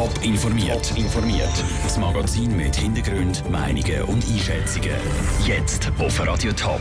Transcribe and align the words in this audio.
Top 0.00 0.24
informiert. 0.24 0.96
informiert. 0.96 1.52
Das 1.82 1.98
Magazin 1.98 2.56
mit 2.56 2.74
Hintergrund, 2.74 3.44
Meinungen 3.50 4.02
und 4.04 4.24
Einschätzungen. 4.24 4.96
Jetzt 5.46 5.92
auf 5.98 6.26
Radio 6.26 6.52
Top. 6.52 6.80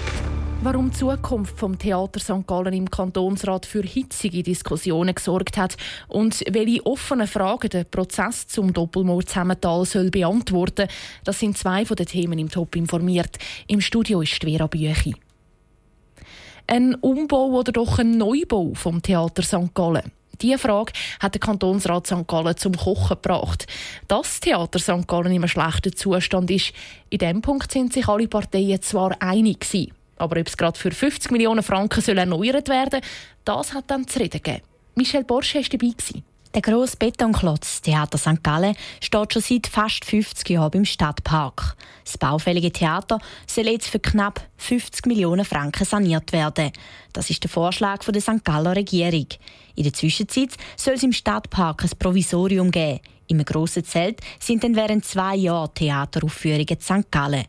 Warum 0.61 0.90
die 0.90 0.95
Zukunft 1.00 1.59
vom 1.59 1.77
Theater 1.77 2.21
St. 2.21 2.47
Gallen 2.47 2.71
im 2.71 2.90
Kantonsrat 2.90 3.66
für 3.66 3.83
hitzige 3.83 4.42
Diskussionen 4.42 5.13
gesorgt 5.13 5.58
hat 5.58 5.75
und 6.08 6.45
welche 6.50 6.85
offenen 6.85 7.27
Fragen 7.27 7.69
der 7.69 7.83
Prozess 7.83 8.47
zum 8.47 8.71
Doppelmord 8.71 9.27
Zemmental 9.27 9.83
soll 9.83 10.11
beantworten, 10.11 10.88
das 11.25 11.39
sind 11.39 11.57
zwei 11.57 11.83
von 11.83 11.97
den 11.97 12.05
Themen 12.05 12.39
im 12.39 12.49
Top 12.49 12.73
informiert. 12.77 13.38
Im 13.67 13.81
Studio 13.81 14.21
ist 14.21 14.41
Vera 14.41 14.67
Büchi. 14.67 15.13
Ein 16.67 16.95
Umbau 16.95 17.47
oder 17.47 17.73
doch 17.73 17.99
ein 17.99 18.17
Neubau 18.17 18.71
vom 18.75 19.01
Theater 19.01 19.43
St. 19.43 19.73
Gallen? 19.73 20.09
Diese 20.41 20.57
Frage 20.57 20.93
hat 21.19 21.33
der 21.33 21.41
Kantonsrat 21.41 22.07
St. 22.07 22.27
Gallen 22.27 22.55
zum 22.55 22.75
Kochen 22.75 23.17
gebracht. 23.21 23.67
Dass 24.07 24.39
Theater 24.39 24.80
St. 24.80 25.07
Gallen 25.07 25.27
in 25.27 25.43
einem 25.43 25.47
schlechten 25.47 25.95
Zustand 25.95 26.49
ist, 26.49 26.73
in 27.09 27.17
diesem 27.17 27.41
Punkt 27.41 27.71
sind 27.71 27.93
sich 27.93 28.07
alle 28.07 28.27
Parteien 28.27 28.81
zwar 28.81 29.16
einig 29.21 29.61
gewesen. 29.61 29.94
Aber 30.17 30.39
ob 30.39 30.47
es 30.47 30.57
gerade 30.57 30.77
für 30.77 30.91
50 30.91 31.31
Millionen 31.31 31.63
Franken 31.63 32.02
soll 32.02 32.17
erneuert 32.17 32.70
werden 32.70 33.02
soll, 33.02 33.09
das 33.45 33.73
hat 33.73 33.85
dann 33.88 34.07
zu 34.07 34.20
reden 34.20 34.41
gegeben. 34.41 34.63
Michel 34.95 35.23
Borsche 35.23 35.59
war 35.59 35.63
dabei. 35.63 36.28
Der 36.55 36.63
grosse 36.63 36.98
Betonklotz 36.98 37.80
Theater 37.81 38.17
St. 38.17 38.44
Gallen 38.44 38.76
steht 39.02 39.34
schon 39.34 39.41
seit 39.44 39.67
fast 39.67 40.03
50 40.03 40.49
Jahren 40.49 40.80
im 40.80 40.85
Stadtpark. 40.85 41.75
Das 42.03 42.17
baufällige 42.17 42.72
Theater 42.72 43.20
soll 43.45 43.67
jetzt 43.67 43.88
für 43.88 43.99
knapp 43.99 44.41
50 44.58 45.05
Millionen 45.05 45.45
Franken 45.45 45.85
saniert 45.85 46.34
werden. 46.34 46.72
Das 47.13 47.30
ist 47.30 47.44
der 47.44 47.52
Vorschlag 47.52 48.03
der 48.03 48.22
St. 48.22 48.44
Galler 48.44 48.75
Regierung. 48.75 49.27
In 49.75 49.84
der 49.84 49.94
Zwischenzeit 49.94 50.49
soll 50.75 50.95
es 50.95 51.03
im 51.03 51.13
Stadtpark 51.13 51.84
ein 51.84 51.91
Provisorium 51.99 52.72
geben. 52.72 53.00
Im 53.27 53.45
grossen 53.45 53.86
Zelt 53.86 54.20
sind 54.39 54.63
dann 54.63 54.75
während 54.75 55.05
zwei 55.05 55.36
Jahren 55.36 55.72
Theateraufführungen 55.75 56.67
in 56.67 56.81
St. 56.81 57.11
Gallen. 57.11 57.45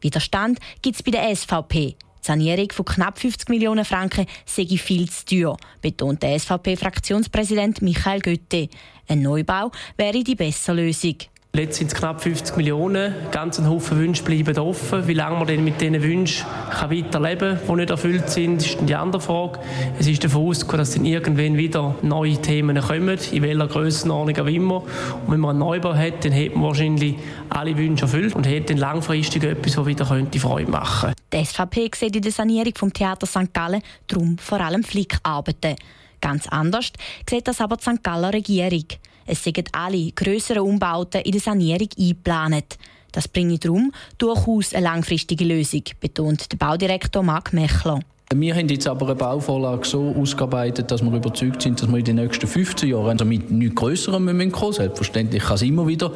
Widerstand 0.00 0.60
gibt 0.80 0.94
es 0.94 1.02
bei 1.02 1.10
der 1.10 1.34
SVP. 1.34 1.96
Die 2.24 2.28
Sanierung 2.28 2.72
von 2.72 2.86
knapp 2.86 3.18
50 3.18 3.50
Millionen 3.50 3.84
Franken 3.84 4.24
sei 4.46 4.64
viel 4.78 5.10
zu 5.10 5.26
teuer, 5.26 5.56
betont 5.82 6.22
der 6.22 6.38
SVP-Fraktionspräsident 6.38 7.82
Michael 7.82 8.20
Götte. 8.20 8.70
Ein 9.06 9.20
Neubau 9.20 9.70
wäre 9.98 10.24
die 10.24 10.34
bessere 10.34 10.76
Lösung. 10.76 11.16
Jetzt 11.54 11.76
sind 11.76 11.88
es 11.88 11.94
knapp 11.94 12.22
50 12.22 12.56
Millionen. 12.56 13.14
Ganz 13.30 13.58
ein 13.58 13.68
Haufen 13.68 13.98
Wünsche 13.98 14.24
bleiben 14.24 14.58
offen. 14.58 15.06
Wie 15.06 15.12
lange 15.12 15.36
man 15.36 15.46
denn 15.46 15.62
mit 15.62 15.82
diesen 15.82 16.02
Wünschen 16.02 16.46
weiterleben 16.88 17.58
kann, 17.58 17.66
die 17.68 17.74
nicht 17.74 17.90
erfüllt 17.90 18.30
sind, 18.30 18.64
ist 18.64 18.78
die 18.80 18.94
andere 18.94 19.20
Frage. 19.20 19.60
Es 19.98 20.06
ist 20.06 20.24
davon 20.24 20.48
auszugehen, 20.48 20.78
dass 20.78 20.94
dann 20.94 21.04
irgendwann 21.04 21.58
wieder 21.58 21.94
neue 22.00 22.38
Themen 22.38 22.80
kommen, 22.80 23.18
in 23.30 23.42
welcher 23.42 23.68
Grössenordnung 23.68 24.38
auch 24.38 24.50
immer. 24.50 24.76
Und 24.78 25.28
wenn 25.28 25.40
man 25.40 25.50
einen 25.50 25.58
Neubau 25.58 25.94
hat, 25.94 26.24
dann 26.24 26.34
hat 26.34 26.54
man 26.54 26.64
wahrscheinlich 26.64 27.16
alle 27.50 27.76
Wünsche 27.76 28.06
erfüllt 28.06 28.34
und 28.34 28.48
hat 28.48 28.70
dann 28.70 28.78
langfristig 28.78 29.44
etwas, 29.44 29.74
das 29.74 29.86
wieder 29.86 30.06
Freude 30.06 30.70
machen 30.70 31.08
könnte. 31.08 31.13
Die 31.34 31.44
SVP 31.44 31.90
sieht 31.96 32.14
in 32.14 32.22
der 32.22 32.30
Sanierung 32.30 32.74
vom 32.76 32.92
Theater 32.92 33.26
St. 33.26 33.52
Gallen 33.52 33.82
darum 34.06 34.38
vor 34.38 34.60
allem 34.60 34.84
Flickarbeiten. 34.84 35.74
Ganz 36.20 36.46
anders 36.46 36.92
sieht 37.28 37.48
das 37.48 37.60
aber 37.60 37.76
die 37.76 37.82
St. 37.82 38.04
Galler 38.04 38.32
Regierung. 38.32 38.84
Es 39.26 39.42
sind 39.42 39.68
alle 39.72 40.12
grösseren 40.12 40.62
Umbauten 40.62 41.22
in 41.22 41.32
der 41.32 41.40
Sanierung 41.40 41.88
eingeplant. 41.98 42.78
Das 43.10 43.26
bringe 43.26 43.58
darum 43.58 43.92
durchaus 44.16 44.74
eine 44.74 44.84
langfristige 44.84 45.44
Lösung, 45.44 45.82
betont 45.98 46.52
der 46.52 46.56
Baudirektor 46.56 47.24
Marc 47.24 47.52
Mechler. 47.52 47.98
Wir 48.36 48.56
haben 48.56 48.68
jetzt 48.68 48.88
aber 48.88 49.06
eine 49.06 49.14
Bauvorlage 49.14 49.86
so 49.86 50.12
ausgearbeitet, 50.18 50.90
dass 50.90 51.02
wir 51.02 51.12
überzeugt 51.12 51.62
sind, 51.62 51.80
dass 51.80 51.88
wir 51.88 51.98
in 51.98 52.04
den 52.04 52.16
nächsten 52.16 52.48
15 52.48 52.88
Jahren 52.88 53.10
also 53.10 53.24
mit 53.24 53.48
nichts 53.48 53.76
Größerem 53.76 54.26
kommen 54.26 54.36
müssen. 54.36 54.72
Selbstverständlich 54.72 55.44
kann 55.44 55.54
es 55.54 55.62
immer 55.62 55.86
wieder 55.86 56.10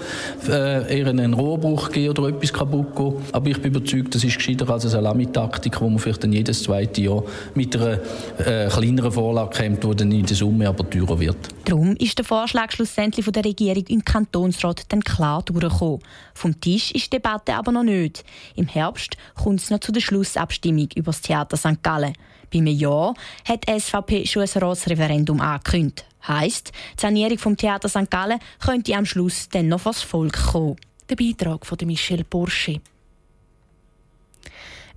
äh, 0.49 0.99
eher 0.99 1.07
einen 1.07 1.35
Rohrbruch 1.35 1.93
geben 1.93 2.11
oder 2.11 2.29
etwas 2.29 2.53
kaputt 2.53 2.97
gehen. 2.97 3.15
Aber 3.31 3.49
ich 3.49 3.63
bin 3.63 3.73
überzeugt, 3.73 4.17
das 4.17 4.25
ist 4.25 4.37
gescheiter 4.37 4.69
als 4.69 4.83
eine 4.85 4.91
Salamitaktik, 4.91 5.81
wo 5.81 5.89
man 5.89 6.01
vielleicht 6.01 6.25
dann 6.25 6.33
jedes 6.33 6.65
zweite 6.65 7.03
Jahr 7.03 7.23
mit 7.55 7.77
einer 7.77 8.01
äh, 8.45 8.69
kleineren 8.69 9.13
Vorlage 9.13 9.63
kommt, 9.63 9.85
die 9.85 9.97
dann 9.97 10.11
in 10.11 10.27
der 10.27 10.37
Summe 10.37 10.69
aber 10.69 10.91
teurer 10.91 11.21
wird. 11.21 11.37
Darum 11.69 11.97
ist 11.97 12.17
der 12.17 12.25
Vorschlag 12.25 12.73
schlussendlich 12.73 13.23
von 13.23 13.35
der 13.35 13.45
Regierung 13.45 13.85
im 13.89 14.03
Kantonsrat 14.03 14.85
dann 14.89 15.05
klar 15.05 15.43
durchgekommen. 15.43 16.01
Vom 16.33 16.59
Tisch 16.59 16.93
ist 16.93 17.13
die 17.13 17.17
Debatte 17.17 17.55
aber 17.55 17.73
noch 17.73 17.83
nicht. 17.83 18.25
Im 18.57 18.67
Herbst 18.67 19.19
kommt 19.35 19.61
es 19.61 19.69
noch 19.69 19.81
zu 19.81 19.93
der 19.93 20.01
Schlussabstimmung 20.01 20.89
über 20.95 21.13
das 21.13 21.21
Theater 21.21 21.59
St. 21.59 21.83
Gallen. 21.83 21.99
Wahlen. 21.99 22.15
Bei 22.51 22.59
einem 22.59 22.75
Ja 22.75 23.13
hat 23.47 23.67
SVP 23.69 24.27
schon 24.27 24.43
ein 24.43 24.63
Ratsreferendum 24.63 25.41
angekündigt. 25.41 26.07
Heißt, 26.27 26.73
die 26.97 27.01
Sanierung 27.01 27.39
vom 27.39 27.57
Theater 27.57 27.89
St. 27.89 28.11
Gallen 28.11 28.39
könnte 28.65 28.95
am 28.95 29.05
Schluss 29.05 29.49
dann 29.51 29.69
noch 29.69 29.81
vors 29.81 30.03
Volk 30.03 30.51
kommen. 30.53 30.77
Der 31.11 31.17
Beitrag 31.17 31.67
von 31.67 31.79
Michel 31.85 32.25
Burschi. 32.25 32.81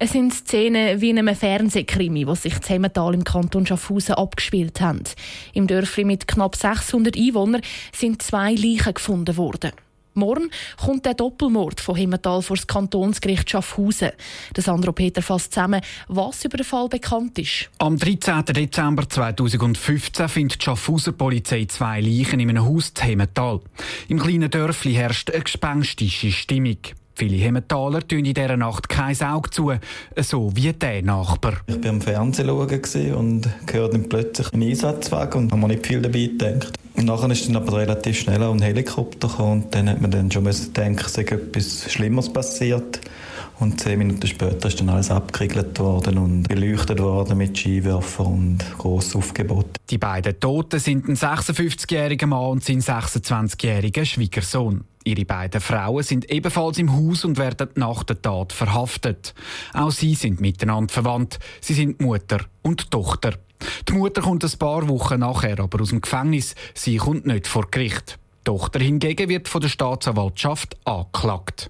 Es 0.03 0.13
sind 0.13 0.33
Szenen 0.33 0.99
wie 0.99 1.11
in 1.11 1.19
einem 1.19 1.35
Fernsehkrimi, 1.35 2.25
wo 2.25 2.33
sich 2.33 2.59
Zemmental 2.61 3.13
im 3.13 3.23
Kanton 3.23 3.67
Schaffhausen 3.67 4.15
abgespielt 4.15 4.81
haben. 4.81 5.03
Im 5.53 5.67
Dörfli 5.67 6.05
mit 6.05 6.27
knapp 6.27 6.55
600 6.55 7.15
Einwohnern 7.15 7.61
sind 7.93 8.19
zwei 8.19 8.55
Leichen 8.55 8.95
gefunden 8.95 9.37
worden. 9.37 9.73
Morgen 10.15 10.49
kommt 10.83 11.05
der 11.05 11.13
Doppelmord 11.13 11.79
von 11.79 11.95
Himmental 11.95 12.41
vor 12.41 12.55
das 12.55 12.65
Kantonsgericht 12.65 13.47
Schaffhausen. 13.47 14.09
Der 14.55 14.63
Sandro 14.63 14.91
Peter 14.91 15.21
fasst 15.21 15.53
zusammen, 15.53 15.81
was 16.07 16.43
über 16.45 16.57
den 16.57 16.65
Fall 16.65 16.89
bekannt 16.89 17.37
ist. 17.37 17.69
Am 17.77 17.95
13. 17.95 18.43
Dezember 18.45 19.07
2015 19.07 20.27
findet 20.29 20.61
die 20.61 20.65
Schaffhauser 20.65 21.11
Polizei 21.11 21.65
zwei 21.65 22.01
Leichen 22.01 22.39
in 22.39 22.49
einem 22.49 22.65
Haus 22.65 22.91
in 22.97 23.05
Himmental. 23.05 23.59
Im 24.07 24.17
kleinen 24.17 24.49
Dörfli 24.49 24.95
herrscht 24.95 25.29
eine 25.29 25.43
gespenstische 25.43 26.31
Stimmung. 26.31 26.79
Viele 27.15 27.37
Hemmentaler 27.37 28.07
tun 28.07 28.25
in 28.25 28.33
dieser 28.33 28.57
Nacht 28.57 28.89
kein 28.89 29.19
Auge 29.21 29.49
zu, 29.49 29.73
so 30.17 30.51
wie 30.55 30.73
der 30.73 31.03
Nachbar. 31.03 31.57
Ich 31.67 31.83
war 31.83 31.89
am 31.89 32.01
Fernsehen 32.01 32.49
und 32.49 33.49
hörte 33.71 33.99
plötzlich 33.99 34.51
einen 34.53 34.63
Einsatzwagen 34.63 35.43
und 35.43 35.51
habe 35.51 35.67
nicht 35.67 35.85
viel 35.85 36.01
dabei 36.01 36.27
gedacht. 36.27 36.73
Nachher 36.95 37.29
ist 37.31 37.47
dann 37.47 37.55
aber 37.55 37.77
relativ 37.77 38.19
schnell 38.19 38.43
ein 38.43 38.61
Helikopter 38.61 39.27
gekommen 39.27 39.63
und 39.63 39.75
dann 39.75 39.89
hat 39.89 40.01
man 40.01 40.11
dann 40.11 40.31
schon 40.31 40.43
denken, 40.43 41.03
es 41.05 41.13
sei 41.13 41.23
etwas 41.23 41.91
Schlimmeres 41.91 42.31
passiert. 42.31 43.01
Und 43.59 43.79
zehn 43.79 43.99
Minuten 43.99 44.25
später 44.25 44.69
ist 44.69 44.79
dann 44.79 44.89
alles 44.89 45.11
abgeriegelt 45.11 45.79
worden 45.79 46.17
und 46.17 46.43
beleuchtet 46.43 46.99
worden 46.99 47.37
mit 47.37 47.55
Skiwerfern 47.55 48.25
und 48.25 48.77
grosses 48.79 49.15
Aufgebot. 49.15 49.67
Die 49.91 49.99
beiden 49.99 50.39
Toten 50.39 50.79
sind 50.79 51.07
ein 51.07 51.15
56-jähriger 51.15 52.25
Mann 52.25 52.49
und 52.49 52.63
sein 52.63 52.81
26-jähriger 52.81 54.03
Schwiegersohn. 54.03 54.83
Ihre 55.03 55.25
beiden 55.25 55.61
Frauen 55.61 56.03
sind 56.03 56.31
ebenfalls 56.31 56.79
im 56.79 56.91
Haus 56.91 57.23
und 57.23 57.37
werden 57.37 57.69
nach 57.75 58.03
der 58.03 58.21
Tat 58.21 58.51
verhaftet. 58.51 59.35
Auch 59.73 59.91
sie 59.91 60.15
sind 60.15 60.41
miteinander 60.41 60.91
verwandt. 60.91 61.39
Sie 61.59 61.73
sind 61.73 62.01
Mutter 62.01 62.39
und 62.63 62.89
Tochter. 62.89 63.33
Die 63.87 63.93
Mutter 63.93 64.21
kommt 64.21 64.43
ein 64.43 64.59
paar 64.59 64.87
Wochen 64.87 65.19
nachher 65.19 65.59
aber 65.59 65.81
aus 65.81 65.89
dem 65.89 66.01
Gefängnis. 66.01 66.55
Sie 66.73 66.97
kommt 66.97 67.25
nicht 67.25 67.47
vor 67.47 67.67
Gericht. 67.69 68.17
Die 68.39 68.43
Tochter 68.45 68.79
hingegen 68.79 69.29
wird 69.29 69.47
von 69.47 69.61
der 69.61 69.69
Staatsanwaltschaft 69.69 70.77
angeklagt. 70.85 71.69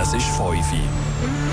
Es 0.00 0.12
ist 0.12 0.26
5 0.26 0.66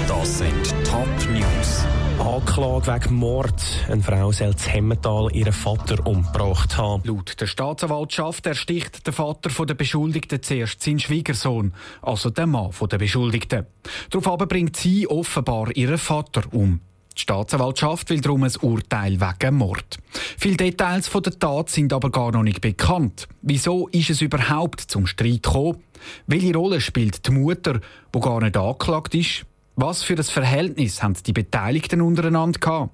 Das 0.07 0.37
sind 0.37 0.75
Top 0.85 1.07
News. 1.31 1.85
Anklage 2.19 2.87
wegen 2.87 3.15
Mord. 3.15 3.61
Eine 3.89 4.03
Frau 4.03 4.31
soll 4.31 4.55
zu 4.55 4.69
Hemmental 4.69 5.29
ihren 5.33 5.53
Vater 5.53 6.05
umgebracht 6.05 6.77
haben. 6.77 7.03
Laut 7.05 7.39
der 7.39 7.47
Staatsanwaltschaft 7.47 8.45
ersticht 8.45 9.05
der 9.07 9.13
Vater 9.13 9.65
der 9.65 9.73
Beschuldigten 9.73 10.41
zuerst 10.41 10.83
seinen 10.83 10.99
Schwiegersohn, 10.99 11.73
also 12.01 12.29
den 12.29 12.51
Mann 12.51 12.71
der 12.91 12.97
Beschuldigten. 12.97 13.65
Daraufhin 14.09 14.47
bringt 14.47 14.75
sie 14.75 15.07
offenbar 15.07 15.75
ihren 15.75 15.97
Vater 15.97 16.43
um. 16.51 16.79
Die 17.15 17.21
Staatsanwaltschaft 17.21 18.09
will 18.09 18.21
darum 18.21 18.43
ein 18.43 18.55
Urteil 18.61 19.19
wegen 19.21 19.55
Mord. 19.55 19.97
Viele 20.37 20.57
Details 20.57 21.07
von 21.07 21.21
der 21.21 21.37
Tat 21.37 21.69
sind 21.69 21.93
aber 21.93 22.09
gar 22.09 22.31
noch 22.31 22.43
nicht 22.43 22.61
bekannt. 22.61 23.27
Wieso 23.41 23.87
ist 23.89 24.09
es 24.09 24.21
überhaupt 24.21 24.81
zum 24.81 25.05
Streit 25.05 25.43
gekommen? 25.43 25.83
Welche 26.27 26.53
Rolle 26.53 26.81
spielt 26.81 27.27
die 27.27 27.31
Mutter, 27.31 27.79
die 28.13 28.19
gar 28.19 28.41
nicht 28.41 28.57
angeklagt 28.57 29.13
ist? 29.15 29.45
Was 29.75 30.03
für 30.03 30.15
ein 30.15 30.23
Verhältnis 30.23 31.01
haben 31.01 31.15
die 31.25 31.33
Beteiligten 31.33 32.01
untereinander 32.01 32.59
gehabt? 32.59 32.91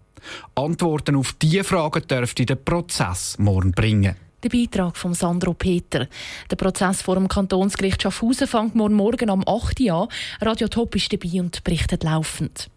Antworten 0.56 1.16
auf 1.16 1.34
diese 1.34 1.64
Fragen 1.64 2.06
dürfte 2.08 2.46
der 2.46 2.56
Prozess 2.56 3.38
morgen 3.40 3.72
bringen. 3.72 4.16
Der 4.44 4.50
Beitrag 4.50 4.96
von 4.96 5.14
Sandro 5.14 5.54
Peter. 5.54 6.08
Der 6.50 6.56
Prozess 6.56 7.02
vor 7.02 7.16
dem 7.16 7.28
Kantonsgericht 7.28 8.02
Schaffhausen 8.02 8.48
fängt 8.48 8.76
morgen, 8.76 8.96
morgen 8.96 9.30
am 9.30 9.44
8. 9.46 9.80
Uhr 9.82 9.94
an. 9.94 10.08
Radio 10.40 10.68
Top 10.70 10.96
ist 10.96 11.12
dabei 11.12 11.42
und 11.42 11.64
berichtet 11.64 12.04
laufend. 12.04 12.70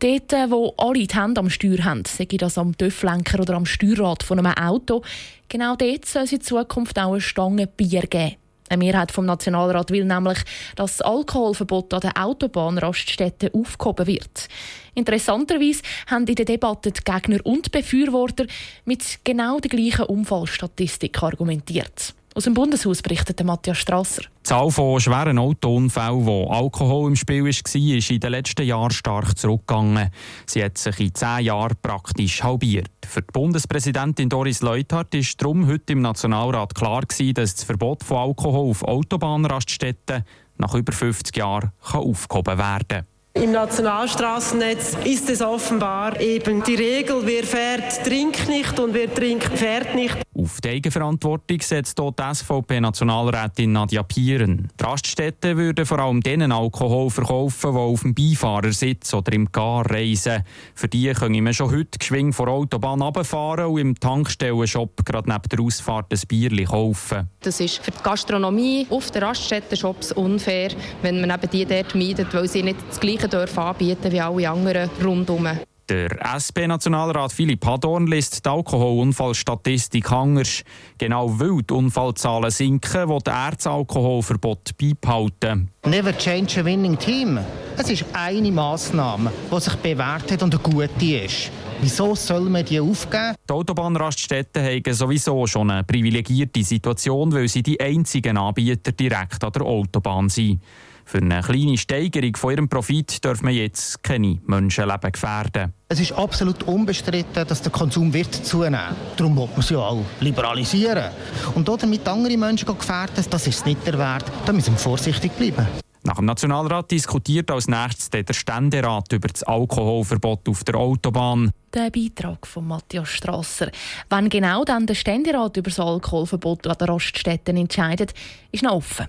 Dort, 0.00 0.32
äh, 0.32 0.48
wo 0.48 0.74
alle 0.78 1.06
die 1.06 1.14
Hände 1.14 1.40
am 1.40 1.50
Steuer 1.50 1.84
haben, 1.84 2.04
sei 2.04 2.26
das 2.26 2.56
am 2.56 2.76
TÜV-Lenker 2.76 3.40
oder 3.40 3.54
am 3.54 3.66
Steuerrad 3.66 4.22
von 4.22 4.38
einem 4.38 4.52
Auto, 4.52 5.02
genau 5.48 5.74
dort 5.74 6.04
soll 6.04 6.22
es 6.22 6.32
in 6.32 6.40
Zukunft 6.40 6.96
auch 7.00 7.12
eine 7.12 7.20
Stange 7.20 7.66
Bier 7.66 8.02
geben. 8.02 8.36
Eine 8.68 8.84
Mehrheit 8.84 9.10
vom 9.10 9.24
Nationalrat 9.24 9.90
will 9.90 10.04
nämlich, 10.04 10.38
dass 10.76 10.98
das 10.98 11.00
Alkoholverbot 11.00 11.94
an 11.94 12.00
den 12.00 12.16
Autobahnraststätten 12.16 13.50
aufgehoben 13.54 14.06
wird. 14.06 14.48
Interessanterweise 14.94 15.82
haben 16.06 16.26
in 16.26 16.34
der 16.34 16.44
Debatte 16.44 16.92
die 16.92 17.00
Gegner 17.02 17.44
und 17.44 17.72
Befürworter 17.72 18.46
mit 18.84 19.20
genau 19.24 19.58
der 19.58 19.70
gleichen 19.70 20.04
Unfallstatistik 20.04 21.20
argumentiert. 21.22 22.14
Aus 22.38 22.44
dem 22.44 22.54
Bundeshaus 22.54 23.02
berichtet 23.02 23.42
Matthias 23.42 23.78
Strasser. 23.78 24.22
Die 24.22 24.42
Zahl 24.44 24.70
von 24.70 25.00
schweren 25.00 25.40
Autounfällen, 25.40 26.24
wo 26.24 26.48
Alkohol 26.48 27.08
im 27.08 27.16
Spiel 27.16 27.42
war, 27.42 27.48
ist 27.48 28.10
in 28.12 28.20
den 28.20 28.30
letzten 28.30 28.64
Jahren 28.64 28.92
stark 28.92 29.36
zurückgegangen. 29.36 30.10
Sie 30.46 30.62
hat 30.62 30.78
sich 30.78 31.00
in 31.00 31.12
zehn 31.12 31.46
Jahren 31.46 31.74
praktisch 31.82 32.44
halbiert. 32.44 32.92
Für 33.04 33.22
die 33.22 33.32
Bundespräsidentin 33.32 34.28
Doris 34.28 34.62
Leuthard 34.62 35.12
ist 35.16 35.42
darum 35.42 35.66
heute 35.66 35.94
im 35.94 36.00
Nationalrat 36.00 36.76
klar 36.76 37.00
gewesen, 37.00 37.34
dass 37.34 37.56
das 37.56 37.64
Verbot 37.64 38.04
von 38.04 38.18
Alkohol 38.18 38.70
auf 38.70 38.84
Autobahnraststätten 38.84 40.22
nach 40.58 40.74
über 40.74 40.92
50 40.92 41.36
Jahren 41.36 41.72
aufgehoben 41.92 42.56
werden 42.56 42.86
kann. 42.86 43.06
Im 43.34 43.50
Nationalstraßennetz 43.50 44.96
ist 45.04 45.28
es 45.28 45.42
offenbar 45.42 46.20
eben 46.20 46.62
die 46.62 46.74
Regel, 46.76 47.20
wer 47.24 47.42
fährt, 47.42 48.04
trinkt 48.04 48.48
nicht 48.48 48.78
und 48.78 48.94
wer 48.94 49.12
trinkt, 49.12 49.58
fährt 49.58 49.94
nicht. 49.94 50.16
Auf 50.40 50.60
die 50.60 50.68
Eigenverantwortung 50.68 51.60
setzt 51.60 51.98
dort 51.98 52.20
die 52.20 52.22
SVP-Nationalrätin 52.32 53.72
Nadja 53.72 54.04
Pieren. 54.04 54.68
Die 54.78 54.84
Raststätten 54.84 55.56
würden 55.56 55.84
vor 55.84 55.98
allem 55.98 56.20
denen 56.20 56.52
Alkohol 56.52 57.10
verkaufen, 57.10 57.72
die 57.72 57.78
auf 57.78 58.02
dem 58.02 58.14
Beifahrersitz 58.14 59.12
oder 59.14 59.32
im 59.32 59.50
Gar 59.50 59.90
reisen. 59.90 60.44
Für 60.76 60.86
die 60.86 61.12
können 61.12 61.44
wir 61.44 61.52
schon 61.52 61.72
heute 61.72 61.98
geschwing 61.98 62.32
vor 62.32 62.46
der 62.46 62.54
Autobahn 62.54 63.02
runterfahren 63.02 63.66
und 63.66 63.80
im 63.80 63.98
Tankstellenshop 63.98 65.04
gerade 65.04 65.28
neben 65.28 65.48
der 65.50 65.60
Ausfahrt 65.60 66.12
ein 66.12 66.20
Bier 66.28 66.66
kaufen. 66.66 67.28
Das 67.40 67.58
ist 67.58 67.78
für 67.78 67.90
die 67.90 68.02
Gastronomie 68.04 68.86
auf 68.90 69.10
den 69.10 69.24
Raststätten-Shops 69.24 70.12
unfair, 70.12 70.70
wenn 71.02 71.20
man 71.20 71.30
eben 71.30 71.50
die 71.50 71.66
dort 71.66 71.96
meidet, 71.96 72.32
weil 72.32 72.46
sie 72.46 72.62
nicht 72.62 72.78
das 72.88 73.00
Gleiche 73.00 73.28
dürfen 73.28 73.58
anbieten 73.58 74.12
wie 74.12 74.20
alle 74.20 74.48
anderen 74.48 74.88
rundherum. 75.04 75.48
Der 75.88 76.10
SP-Nationalrat 76.36 77.32
Philipp 77.32 77.64
Hadorn 77.64 78.06
liest 78.08 78.44
die 78.44 78.50
Alkoholunfallstatistik 78.50 80.12
anders. 80.12 80.62
Genau 80.98 81.40
weil 81.40 81.62
die 81.62 81.72
Unfallzahlen 81.72 82.50
sinken, 82.50 83.08
will 83.08 83.20
das 83.24 83.34
Erzalkoholverbot 83.34 84.76
beibehalten. 84.76 85.70
Never 85.86 86.12
change 86.12 86.60
a 86.60 86.64
winning 86.64 86.98
team. 86.98 87.38
Es 87.78 87.88
ist 87.88 88.04
eine 88.12 88.52
Massnahme, 88.52 89.32
die 89.50 89.60
sich 89.60 89.76
bewährt 89.76 90.30
hat 90.30 90.42
und 90.42 90.54
eine 90.54 90.62
gute 90.62 91.24
ist. 91.24 91.50
Wieso 91.80 92.14
soll 92.14 92.50
man 92.50 92.66
die 92.66 92.80
aufgeben? 92.80 93.34
Die 93.48 93.52
Autobahnraststätten 93.54 94.62
haben 94.62 94.92
sowieso 94.92 95.46
schon 95.46 95.70
eine 95.70 95.84
privilegierte 95.84 96.62
Situation, 96.64 97.32
weil 97.32 97.48
sie 97.48 97.62
die 97.62 97.80
einzigen 97.80 98.36
Anbieter 98.36 98.92
direkt 98.92 99.42
an 99.42 99.52
der 99.52 99.62
Autobahn 99.62 100.28
sind. 100.28 100.60
Für 101.08 101.22
eine 101.22 101.40
kleine 101.40 101.78
Steigerung 101.78 102.36
von 102.36 102.50
ihrem 102.50 102.68
Profit 102.68 103.24
dürfen 103.24 103.46
wir 103.46 103.54
jetzt 103.54 104.02
keine 104.02 104.40
Menschenleben 104.44 105.10
gefährden. 105.10 105.72
Es 105.88 106.00
ist 106.00 106.12
absolut 106.12 106.64
unbestritten, 106.64 107.48
dass 107.48 107.62
der 107.62 107.72
Konsum 107.72 108.12
wird 108.12 108.34
zunehmen. 108.34 108.94
Darum 109.16 109.34
muss 109.34 109.48
man 109.52 109.62
sie 109.62 109.72
ja 109.72 109.80
auch 109.80 110.04
liberalisieren. 110.20 111.10
Und 111.54 111.66
damit 111.66 112.06
andere 112.06 112.36
Menschen 112.36 112.66
gefährden, 112.66 113.24
das 113.30 113.46
ist 113.46 113.64
nicht 113.64 113.86
der 113.86 113.98
Wert. 113.98 114.30
Da 114.44 114.52
müssen 114.52 114.74
wir 114.74 114.78
vorsichtig 114.78 115.32
bleiben. 115.32 115.66
Nach 116.02 116.16
dem 116.16 116.26
Nationalrat 116.26 116.90
diskutiert 116.90 117.50
als 117.50 117.68
nächstes 117.68 118.10
der 118.10 118.34
Ständerat 118.34 119.10
über 119.10 119.28
das 119.28 119.42
Alkoholverbot 119.44 120.46
auf 120.46 120.62
der 120.64 120.74
Autobahn. 120.74 121.50
Der 121.72 121.88
Beitrag 121.88 122.46
von 122.46 122.66
Matthias 122.66 123.08
Strasser. 123.08 123.70
Wenn 124.10 124.28
genau 124.28 124.62
dann 124.62 124.86
der 124.86 124.94
Ständerat 124.94 125.56
über 125.56 125.70
das 125.70 125.80
Alkoholverbot 125.80 126.66
an 126.66 126.76
den 126.78 126.86
Raststätten 126.86 127.56
entscheidet, 127.56 128.12
ist 128.52 128.62
noch 128.62 128.72
offen. 128.72 129.08